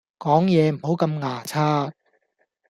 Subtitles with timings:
[0.17, 1.93] 講嘢唔好咁牙擦